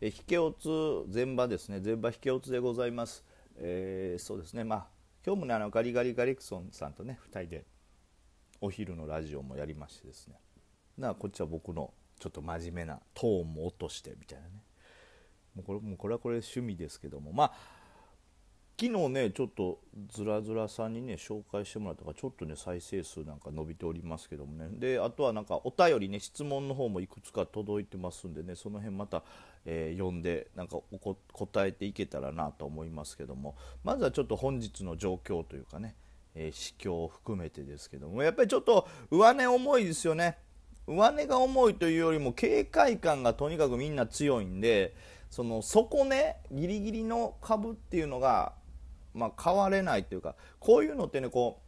[0.00, 1.80] え引け落つ前場ですね。
[1.84, 3.22] 前場引け落つでございます、
[3.56, 4.64] えー、そうですね。
[4.64, 4.86] まあ
[5.24, 7.66] 今日もねあのガリガリガリクソンさんとね2人で
[8.62, 10.40] お昼のラジオもやりましてですね。
[10.96, 14.64] なこっちは僕のちょっと真面目なトーンも落としてみたいなね。
[15.54, 17.32] もうこれもうこれはこれ趣味ですけども。
[17.32, 17.52] まあ
[18.80, 19.78] 昨日ねちょっと
[20.08, 24.70] ずらずらさんにね紹介してもらったからちょっとね再生数なんか伸びておりますけどもね。
[24.72, 29.22] であとはなんかお便りね質問の方もいくつか届いてますんでねその辺また、
[29.66, 30.78] えー、読んでなんか
[31.34, 33.54] 答えていけたらなと思いますけども。
[33.84, 35.94] まずはちょっと本日の状況というかね、
[36.34, 38.22] えー、市況を含めてですけども。
[38.22, 40.38] やっぱりちょっと上値重いですよね。
[40.86, 44.94] 上値が重いというよりも警戒感がとにかくみんな強いんで
[45.28, 48.54] その底ねギリギリの株っていうのが
[49.14, 51.60] まあ、変われないというかこういうのってねこ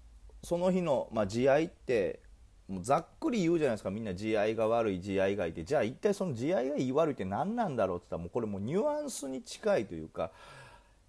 [0.42, 2.20] うその日の、まあ、地合いって
[2.68, 3.90] もうざっくり言うじゃないですか。
[3.90, 5.64] みんな地合いが悪い地合いがいて。
[5.64, 10.30] じゃあ一体その地合いがいい悪いって何なんだろうって言ったらもうこれもニュアンスに近いというか、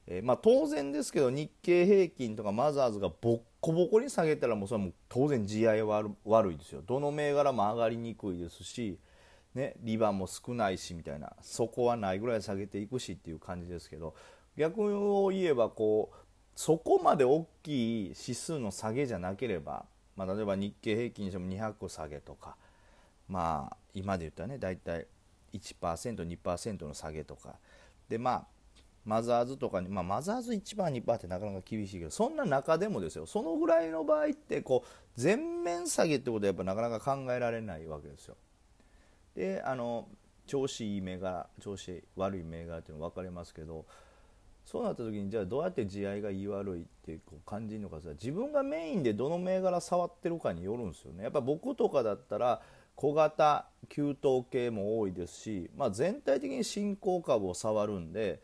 [0.08, 6.82] えー、まあ、当然ですけど日経平均とかマザーズがボッコボコに下げたらもうそれはもう当然地合いは悪いですよ。
[6.86, 9.00] どの銘柄も上がりにくいですし、
[9.56, 11.34] ね、リバも少ないしみたいな。
[11.42, 14.16] そこはないぐらい下げていくしっていう感じですけど
[14.58, 16.23] 逆を言えばこう
[16.56, 22.56] そこまで大きい指数の下げじゃなければ、まあ、例えば日経平均にしても200下げとか
[23.28, 25.08] まあ今で言ったらね大体
[25.54, 27.56] 1%2% の下げとか
[28.10, 28.46] でまあ
[29.06, 38.38] マザーズとかに、まあ、マザーズ1番2%ってなかなか厳しいけどそんな中でもですよそのぐらいの場合ってこう全面下げってことはやっぱなかなか考えられないわけですよ。
[39.36, 40.08] であの
[40.46, 43.86] 調子いい銘柄調子悪い銘柄っていうの分かりますけど
[44.66, 51.24] そうなった時にじゃあどうやって地合いが言い悪いってこう感じるのかさ自分がメインでどの銘柄触ってるかによるんですよね。
[51.24, 52.62] やっぱ僕とかだったら
[52.96, 58.42] 小型給湯系も多いですし、まあ、全体的に新興株を触るんで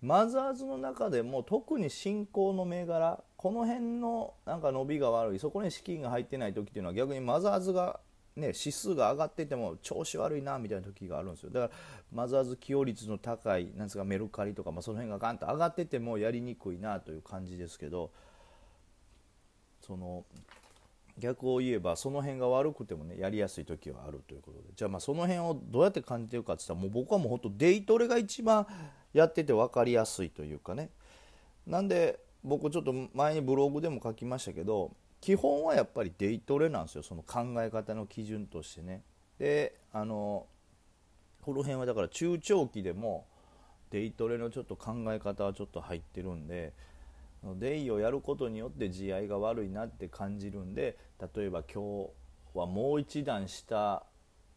[0.00, 8.00] マザーズの中でも特に新興の銘柄この辺のなんか伸びが悪いそこに資金が入ってない時っていうのは逆にマザーズが
[8.36, 11.50] ね、指数が上がってても調子悪いなみたいな時があるんですよ。
[11.50, 11.72] だから
[12.12, 18.10] マザーズ起用率の高いなんですかメルカリとか、まあ、その辺がガンと上がっててもやりにくいなという感じですけど
[19.80, 20.24] その
[21.16, 24.64] 逆を言えばその辺が悪くてもねやりやすい時はあるということで。
[24.74, 28.66] じゃあまあその辺をどうやって感じてるかって言ったらもう僕はもう本当デイトレが一番
[29.12, 30.90] やってて分かりやすいというかね。
[31.68, 34.90] なんで僕ちょっと前にブログでも書きましたけど
[35.24, 39.00] 基本はやっぱりデイトレなんですよその考え方の基準としてね
[39.38, 40.44] であの
[41.40, 43.26] この辺はだから中長期でも
[43.90, 46.74] デイトレのちょっと考え方はちょっと入ってるんで
[47.58, 50.98] デイをやることによって地合いが悪いなって感じるんで
[51.34, 52.10] 例えば今日
[52.52, 54.04] はもう一段下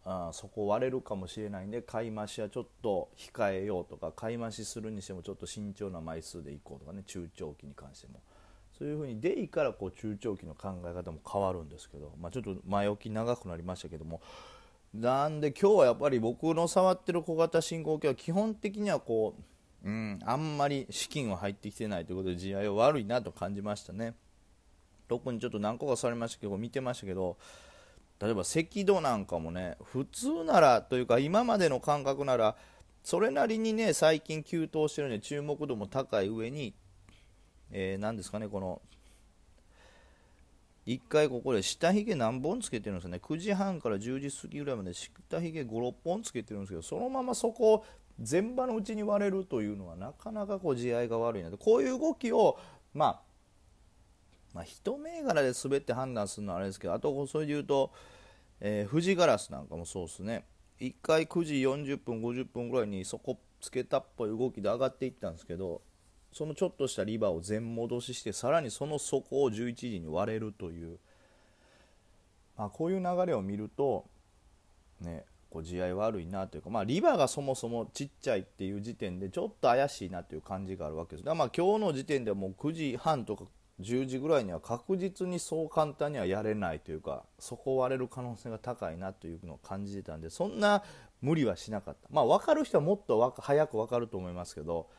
[0.04, 8.20] あそこ割れるかもしれないんで買い増しはちょっと控えようとか買い増しするにしてもちょっと慎重な枚数でいこうとかね中長期に関しても。
[8.78, 14.22] そういうふうにデイからこう中長期の考え方も変わるんですけど、まあ、ちょっと前置き長くなりましたけども
[14.94, 19.36] なんで今日はやっぱり僕の触ってる小型進行形は基本的にはこ
[19.84, 24.14] う、うん、あんまり資金は入ってきてないということで地合は悪いなと感じましたね。
[25.08, 27.38] 特にちょっと何個かされましたけど見てましたけど
[28.20, 32.56] 例えば赤道なんかもね普通ならというか今までの感覚なら
[33.04, 36.74] それなりにね最近急騰してるんで注目度も高い上に
[37.72, 38.82] えー、何ですかね、この、
[40.86, 47.86] 1回ここで下髭何本つけてるんですかね、9時半から10時過ぎぐらいまで下髭5、6本つけてるんですけど、そのままそこを
[48.20, 52.58] 全場のうちに割れるというのはなかなかこう地合いが悪いので、こういう動きを、
[52.94, 53.22] まあ、
[54.54, 57.92] まあ、一銘柄で滑って判断するのはあれですけど、あとそれで言うと、
[58.60, 60.46] えー、富士ガラスなんかもそうですね、
[60.80, 65.82] 1回9時40分、50分ぐらいにそこつけたっぽい動きで上がっていったんですけど、
[66.32, 70.98] そのちょっとしたリバーを全戻ししてさらにその底を11時に割れるという、
[72.58, 74.06] まあ、こういう流れを見ると
[75.02, 81.24] ねこう地合い悪いなというか、まあ、リバーがそもそもちっちゃいっていう時点でちょっと怪しいなという感じがあるわけです。
[81.24, 83.46] だからまあ今日の時点ではもう9時半とか
[83.80, 90.84] 10時ぐらいには確実にそう簡単にはやれないというかそこを割れる可能性が高いなというのを感じてたんでそんな
[91.22, 92.10] 無理はしなかった。
[92.12, 94.90] まあ分かる人はもっと早く分かると思いますけど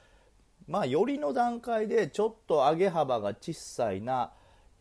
[0.69, 4.33] まあ、よりの段階でちょっと上げ幅が小さいな、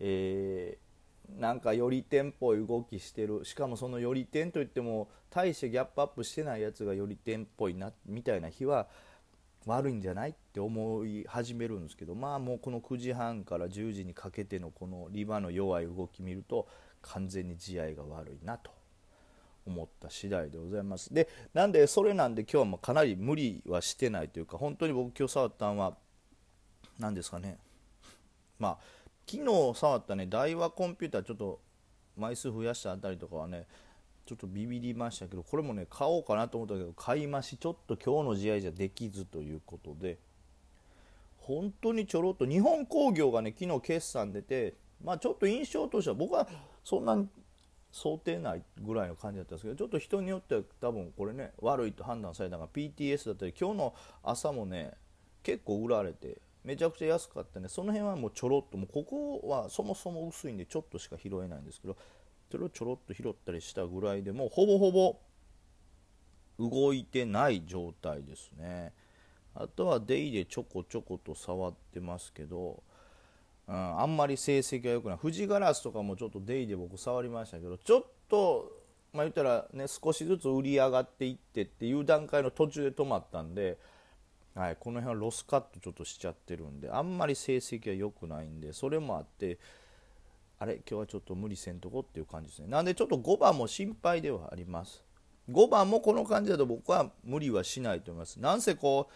[0.01, 3.45] えー、なんかより点っぽい動きしてる。
[3.45, 8.88] しかもそのより点といっても大してギャップアップしてないやつがより点っぽいなみたいな日は
[9.66, 16.68] 悪いんじゃないって思い始めるんですけどまあもうこの9時半から10時にかけてのこのリバの弱い動き見ると
[17.01, 18.76] 完全に地合いが悪いなと。
[19.67, 21.13] 思った次第でございます。
[21.13, 25.97] でなんでそれなんで今日はもうかなり無理はしてないというか本当に僕今日触ったのは
[26.99, 27.57] 何ですかね。
[28.59, 28.77] まあ
[29.29, 31.59] 昨日触ったね大和コンピューターちょっと
[32.15, 33.67] 枚数増やしたあたりとかはね
[34.25, 40.17] ちょっとビビりましたけどこれもね買おうかなと思ったけど買い増しちょっと今日の試合じゃできずということで
[41.37, 44.73] 本当にちょろっと日本工業がね昨日決算出て
[45.03, 46.47] まあちょっと印象としては僕は
[46.83, 47.27] そんなに
[47.97, 54.94] 想定内ぐらいの感じだったんですけどちょっと人によっては多分これね悪いと判断されたのが PTS だったり今日の朝もね
[55.44, 61.97] 結構売られてめちゃくちゃ安かったねその辺はもうちょろっともうここはそもそも薄いんでちょっとしか拾えないんですけど
[62.51, 65.17] それをちょろっと拾ったりしたぐらいでもうほぼほぼ
[66.59, 68.93] 動いてない状態ですね。
[69.53, 72.83] あとはデイでちょこちょこと触ってますけど、
[73.67, 75.17] うん、あんまり成績が良くない。
[75.17, 78.71] 富士ガラスとかもちょっとデイで僕触りましたけどちょっと
[79.13, 83.77] まあ、言ったらね少しずつ売り上がっていってっていう段階の途中で止まったんで
[84.57, 89.59] はい、この辺はロスカットちょっとしちゃってるんであんまり成績は良くないんでそれもあって
[90.57, 92.67] あれ今日はちょっと無理せんとこっていう感じですね。
[92.67, 95.03] なんでちょっと5番も心配ではあります。
[95.51, 98.39] 5番もこの感じだと僕は無理はしないと思います。
[98.39, 99.13] なんせこう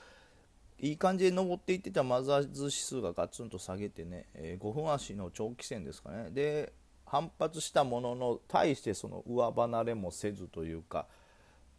[0.81, 6.31] いい感じで登っていってたマザーズ指数がガツンと下げてね、えー、5分足の長期戦ですかね。
[6.31, 6.73] で
[7.05, 11.07] 反発したものの対してその上離れもせずというか、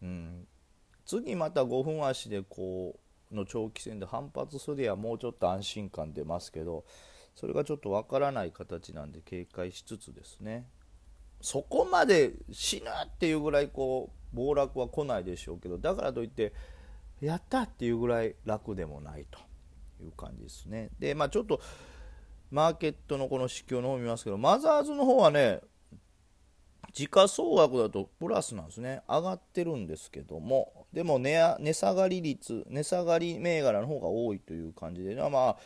[0.02, 0.46] うん、
[1.04, 3.00] 次また5分足でこ
[3.32, 6.84] うの長期戦で反発すりゃもうちょっと安心感出ますけど
[7.34, 10.66] それがちょっとわからない形なんで警戒しつつですね。
[11.40, 16.52] そこまで死ぬっていうぐらいこう暴落は来ないでしょうけどだからといって
[17.26, 19.38] やったっていうぐらい楽でもないと
[20.02, 20.90] いう感じですね。
[20.98, 21.60] でまあちょっと
[22.50, 25.60] マーケットのこの指標の方見ますけどマザーズの方はね
[26.92, 29.02] 時価総額だとプラスなんですね。
[29.08, 35.56] 上がってるんですけどもでも値値下がり率値下がり銘柄の方が多いという感じでまあ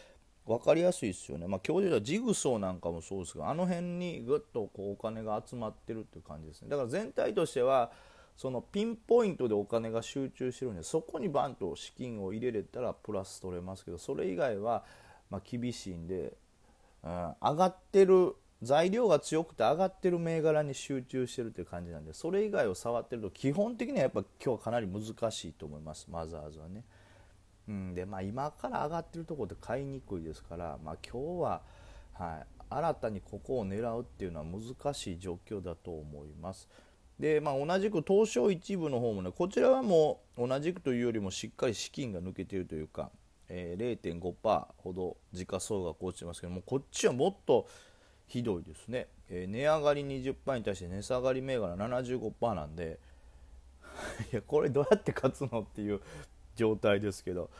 [0.46, 6.68] 分かりやすいですよね、まあ、今日ではジグソーなんかもそうですがあの辺にぐっとこうお金が集まってるっていう感じですね。
[6.68, 7.90] だから全体としては
[8.36, 14.84] そのピンポイントでお金が集中してるんでそこにバンと資金を入れれたらプラス取れますけどそれ以外は
[15.30, 16.34] ま厳しいんで、
[17.02, 26.84] うん、上がってる材料が強くて上がってる銘柄に集中してるっていう感じなんでそれ以外を触ってると基本的にはやっぱ今日はかなり難しいと思いますマザーズはね。
[27.68, 31.62] うん、でまあ今から上がってるところで買いにくいですから、まあ、今日は、
[32.12, 36.68] はい、新たにここを狙うっていうのは難しい状況だと思います。
[37.18, 43.10] でまあ、同じく東証一部の方もねこちらはもう同じくというよりもしっかり資金が抜けているというか、
[43.48, 47.66] えー、0.5%ほど時価総額落ちてますけどもこっちはもっと
[48.26, 52.98] ひどいですね、えー、値上がり20%に対して値下がり銘柄75%なんで
[54.30, 56.02] いやこれどうやって勝つのっていう
[56.54, 57.50] 状態ですけど、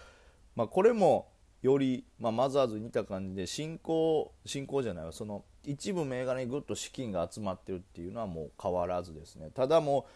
[0.55, 1.29] まあ、これも
[1.63, 5.13] より、まあ、マザーズ似た感じで進行進行じゃないわ。
[5.13, 9.51] その一部銘柄にぐっと資金が集まってるっていうのはもう変わらずですね。
[9.55, 10.07] ただも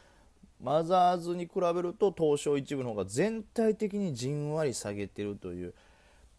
[0.60, 5.74] うマザーズに比べると東証一部の方が全体的にじんわり下げてるという。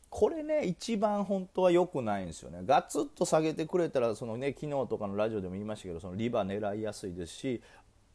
[0.09, 2.59] これね一番本当は良くないんですよね。
[2.65, 7.61] ガツッと下げてくれたらそのね昨日とかのラジオでも言いましたけどそのリバ狙いやすいですし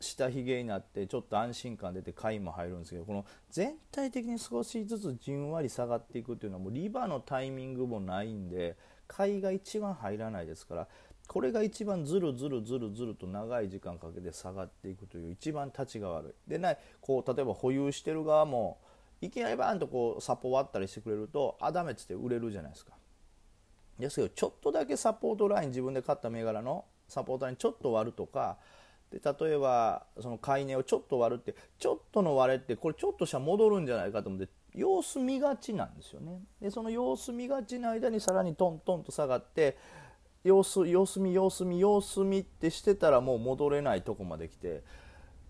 [0.01, 8.76] 下髭になってちょっと安心感出て買いも入るんですけどこの全体的に少しずつじんわり下がっていくっていうのはもうリバのタイミングもないんで
[9.07, 10.89] 買いが一番入らないですから
[11.27, 16.51] これが一番ずるずるずるずると長い時間かけて下がっていくという一番立ちが悪い。
[16.51, 18.79] でないこう例えば保有してる側も
[19.21, 22.93] いきなりバーンとこうサポ割ったりしてくれるとあダメっつって売れるじゃないですか。
[23.99, 28.59] ですけどちょっとだけサポートライン自分で買った銘柄のサポーターにちょっと割るとか
[29.13, 36.41] で例えばその買い値をちょっと割るってちょっとの割れってこれちょっとしたら戻るんじゃないかと思って様子見がちなんですよね。
[36.61, 39.79] でその様子見がちの間にさらにトントンと下がって
[40.45, 44.83] 様子様子見様子見様子見ってしてたらもう戻れないとこまで来て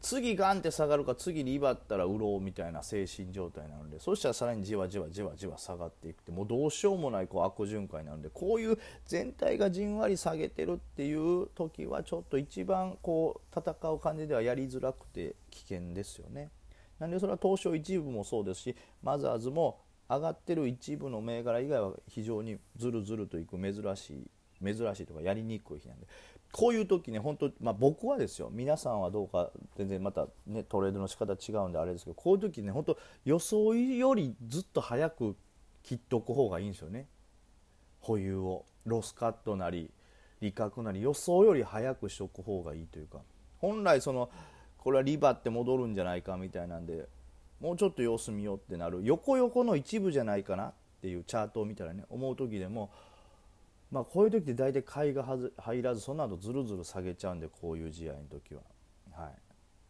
[0.01, 16.51] 次ガンって下がるか次に威張ったら売ろうみたいな精神状態なのでそしたらさらにじわじわじわじわ下がっていくってもうどうしようもないこう悪循環なのでこういう全体がじんわり下げてるっていう時はちょっと一番こう戦う感じではやりづらくて危険ですよね。
[16.99, 24.31] なんでそれは東証一部もそうですしマザーズも上がってる一部の銘柄以外は非常にずるずるといく珍しい
[24.65, 26.07] 珍しいとかやりにくい日なんで
[26.53, 35.37] こういう時ね本当、まあ、僕はですよ皆さんはどうか全然また、ね、トレードの仕方違うんであれですけどこういう時ね本当予想よりずっと早く
[35.83, 37.07] 切っておく方がいいんですよね。
[38.01, 39.91] 保有をロスカットなり
[40.41, 43.21] 利確なり予想より早くしておく方がいいというか。
[43.59, 44.31] 本来その
[44.79, 47.09] これはリバって戻るんじゃないかみたいなんで
[47.61, 52.91] もうちょっと様子見ようってなる横横の一部じゃないかなっていうチャートを見たらね思う時でも
[53.91, 55.25] まあこういう時って大体買いが
[55.59, 58.63] 入らずその後ずるずる下げちゃうんでこういう試合の時は。
[59.13, 59.33] はい、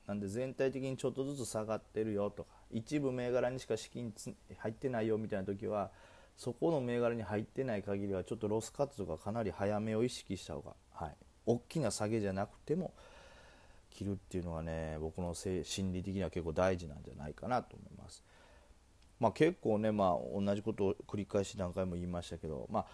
[0.07, 4.12] なんで全体的にちょっとずつ下がってるよとか一部銘柄にしか資金
[4.59, 5.91] 入ってないよみたいな時は
[6.37, 12.93] そこの銘柄に入ってない限りはちょっとロスカットとかかなり早めを意識した方が、はい、大きな下げじゃなくても
[13.91, 18.23] 切るっていうのがね僕の心理的には結構大事なんじゃないかなと思います。
[19.19, 22.87] まあ、結構ね、まあ、同じことを繰り返し何回も言いましたけど、まあ、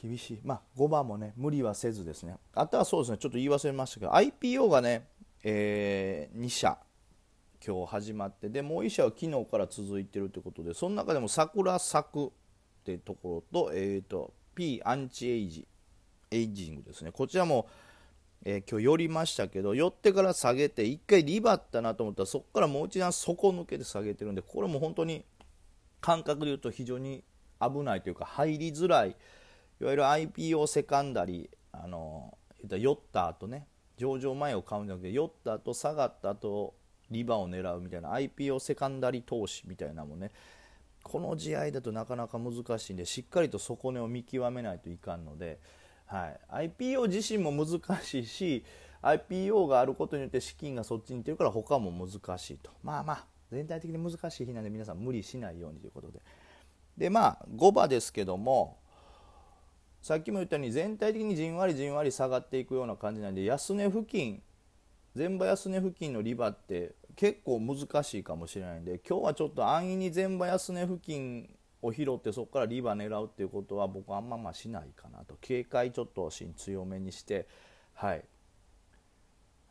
[0.00, 2.36] 厳しい、まあ、5番もね無理はせずですね。
[2.54, 5.06] あとはそうですねちょっと言い忘れましたけど IPO がね、
[5.42, 6.78] えー、2社
[7.64, 12.30] 今日始まってでもう1社は昨日から続いてるということでその中でも桜咲くっ
[12.84, 15.68] ていうところと,、えーと、P アンチエイジ
[16.30, 17.12] エイジングですね。
[17.12, 17.66] こちらも
[18.42, 25.26] えー、今日寄りましたけど寄ってから下げて1回リバったなと思ったらそこからもう一段底抜けて下げてるんでこれも本当に
[26.00, 27.22] 感覚で言うと非常に
[27.60, 29.14] 危ないというか入りづらい
[29.80, 32.36] いわゆる IPO セカンダリーあの
[32.68, 36.74] 寄った後ね上場前を買うんじゃなくて寄った後下がった後
[37.10, 40.30] リバを狙うみたいな IPO セカンダリ投資みたいなもね。
[41.02, 45.58] この試合だとなかなか難しいんでしっかりと底根を見極めないといかんので。
[46.10, 46.26] は
[46.60, 48.64] い、IPO 自身も難しいし
[49.00, 52.72] IPO があることによって資金がそっちに行ってるから他も難しいと。
[52.82, 56.20] まあまあ全体的に難しい日なんで皆さん無理しないようにということで。
[56.98, 58.79] でまあ5場ですけども
[60.02, 64.42] さっきも言ったように全体的にじんわりじんわり下がっていくような感じなんで安値付近
[65.14, 71.50] 前場安値付近のリバって結構難しいかもしれないんで今日はちょっと安易に前場安値付近
[71.82, 75.36] を拾ってそこからリバ狙うっていうことは僕はあんまましないかなと。
[75.40, 77.46] 警戒ちょっと心強めにして
[77.94, 78.24] はい、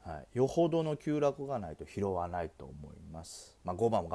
[0.05, 4.07] はい、よほどの急落がないと拾わないと思います、まあ、5番も